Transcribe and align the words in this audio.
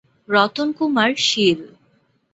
Ratan 0.29 0.67
Kumar 0.77 1.11
Shil 1.27 1.59